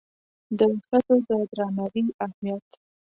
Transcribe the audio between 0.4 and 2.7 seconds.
د ښځو د درناوي اهمیت